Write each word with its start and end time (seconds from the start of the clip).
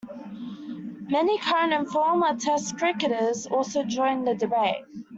Many 1.11 1.37
current 1.37 1.73
and 1.73 1.87
former 1.87 2.35
Test 2.35 2.79
cricketers 2.79 3.45
also 3.45 3.83
joined 3.83 4.27
in 4.27 4.33
the 4.33 4.33
debate. 4.47 4.83